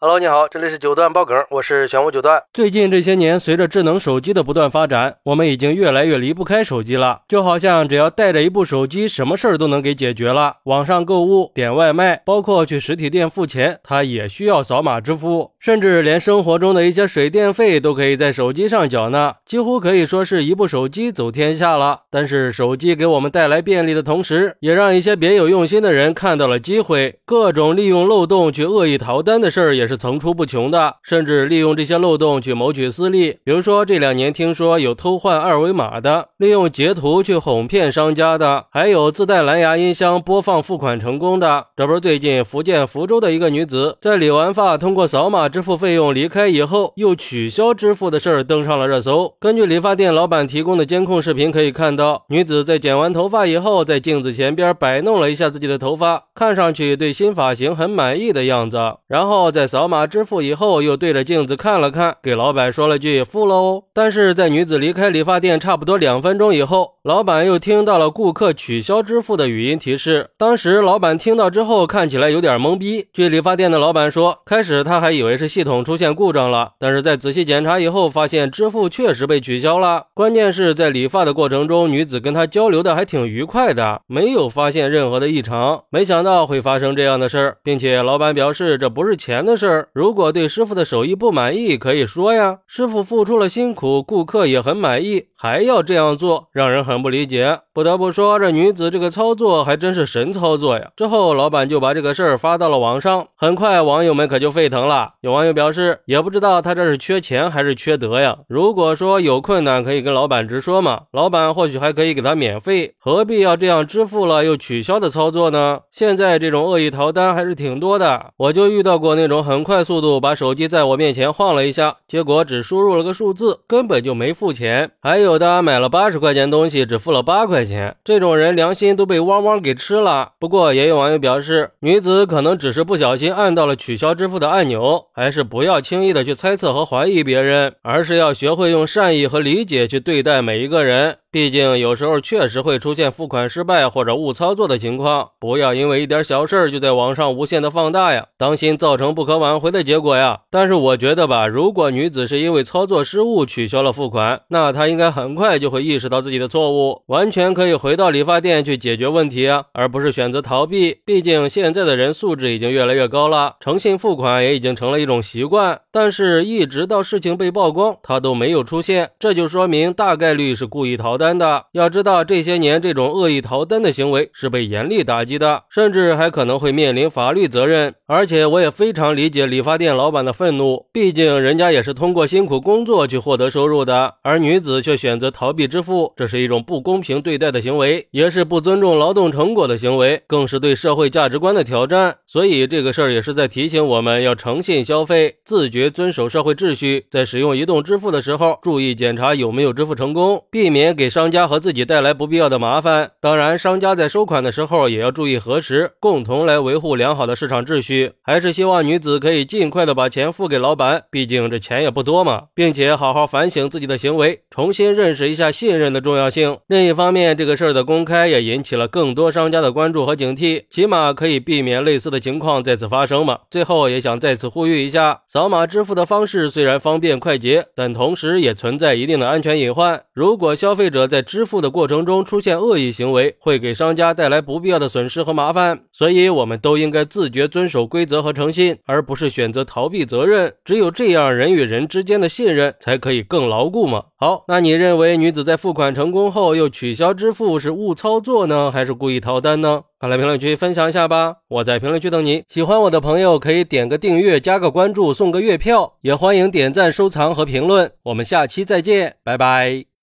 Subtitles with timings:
[0.00, 2.40] Hello，你好，这里是九段爆梗，我是玄武九段。
[2.52, 7.22] 最近这些年，随着智能手机的不断发展，我们已经越来越离不开手机了。
[7.26, 10.58] 就好像只要带着一部手机，什么事儿都能给解决了。
[10.66, 15.50] 网上购物、点外卖，包括去实体店付钱，它也需要扫码支付。
[15.58, 22.02] 甚至连生活中的一些水电费都可以在手机上缴纳，几乎可以说是一部手机走天下了。
[22.08, 29.87] 但是，手机给我们带来便利的同时，也让一些别有用心的人看到了机会，各种利用漏洞去恶意逃单的事儿也。
[29.88, 33.38] 是层出不穷的，甚至利用这些漏洞去谋取私利。
[33.42, 41.66] 比如说，这两年听说有偷换二维码的，利用截图去哄骗商家的，还有自带蓝牙音箱播放付款成功的。
[41.74, 49.34] 这不是最近福建福州的一个女子在理完发通过扫码支付费用离开以后，又取消支付的事儿登上了热搜。
[49.40, 59.77] 根据理发店老板提供的监控视频可以看到，女子在剪完头发以后，在镜子前边摆弄了一下自己的头发，看上去对新发型很满意的样子，然后再扫。
[59.78, 63.84] 扫码支付以后，又对着镜子看了看，给老板说了句“付喽”。
[63.94, 70.30] 但是在女子离开理发店差不多两分钟以后，老板又听到了顾客取消支付的语音提示。
[70.36, 73.06] 当时老板听到之后，看起来有点懵逼。
[73.12, 80.06] 据理发店的老板说，开始他还以为是系统出现故障了，但是在仔细检查以后，发现支付确实被取消了。
[80.12, 85.84] 关键是在理发的过程中，女子跟他交流的还挺愉快的，没有发现任何的异常。
[85.90, 89.67] 没想到会发生这样的事儿，并且老板表示这不是钱的事。
[89.92, 92.58] 如果对师傅的手艺不满意，可以说呀。
[92.66, 97.60] 师傅付出了辛苦，顾客也很满意，还要这样做，让人很不理解。
[97.72, 100.90] 不得不说，这女子这个操作还真是神操作呀！
[100.96, 105.12] 之后，老板就把这个事儿发到了网上，很快网友们可就沸腾了。
[105.20, 108.38] 有网友表示，也不知道他这是缺钱还是缺德呀？
[108.48, 115.82] 如果说有困难可以跟老板直说嘛，老板或许还可以给他免费，何必要这样支付了又取消的操作呢？
[115.92, 124.92] 现在这种恶意逃单还是挺多的，我就遇到过那种很很快速度把手机在我面前晃了一下，结果只输入了个数字，根本就没付钱。
[125.00, 127.64] 还有的买了八十块钱东西，只付了八块。
[127.64, 130.34] 钱，这种人良心都被汪汪给吃了。
[130.38, 141.16] 不过也有网友表示，女子可能只是不小心按到了取消支付的按钮，还是不要轻易的去猜测和怀疑别人，而是要学会用善意和理解去对待每一个人。
[141.30, 150.40] 毕竟有时候确实会出现付款失败或者误操作的情况，不要因为一点小事就在网上无限的放大呀，当心造成不可挽回的结果呀。
[150.50, 161.02] 但是我觉得吧，如果女子是因为操作失误取消了付款，那她应该很快就会意识到自己的错误，完全可以回到理发店去解决问题啊，而不是选择逃避。
[161.04, 165.82] 毕竟现在的人素质已经越来越高了，诚信付款也已经成了一种习惯。
[165.92, 171.17] 但是，一直到事情被曝光，她都没有出现，这就说明大概率是故意逃。
[171.18, 177.94] 单的要知道，这些年这种恶意逃单的行为是被严厉打击的，甚至还可能会面临法律责任。
[178.06, 192.16] 而且我也非常理解理发店老板的愤怒，毕竟人家也是通过辛苦工作去获得收入的，而女子却选择逃避支付，这是一种不公平对待的行为，也是不尊重劳动成果的行为，更是对社会价值观的挑战。
[192.26, 201.07] 所以这个事儿也是在提醒我们要诚信消费，自觉遵守社会秩序，在使用移动支付的时候，注意检查有没有支付成功，避免给。
[201.08, 203.12] 商家和自己带来不必要的麻烦。
[203.20, 208.12] 当然，商家在收款的时候也要注意核实，共同来维护良好的市场秩序。
[208.22, 216.58] 还是希望女子可以尽快的把钱付给老板，毕竟这钱也不多嘛，并且好好反省自己的行为，重新认识一下信任的重要性。
[216.66, 223.38] 另一方面，这个事儿的公开也引起了更多商家的关注和警惕，起码可以避免类似的情况再次发生嘛。
[223.50, 230.02] 最后也想再次呼吁一下，扫码支付的方式虽然方便快捷，但同时也存在一定的安全隐患。
[230.12, 240.52] 如果消费者者在支付的过程中出现恶意行为，会给商家带来不必要的损失和麻烦，所以我们都应该自觉遵守规则和诚信，而不是选择逃避责任。
[240.64, 244.06] 只有这样，人与人之间的信任才可以更牢固嘛。
[244.16, 249.82] 好，那你认为女子在付款成功后又取消支付是误操作呢，还是故意逃单呢？
[250.00, 251.38] 快来评论区分享一下吧！
[251.48, 252.44] 我在评论区等你。
[252.48, 257.90] 喜欢我的朋友可以点个订阅、加个关注、送个月票，也欢迎点赞、收藏和评论。
[258.04, 259.88] 我们下期再见，拜拜。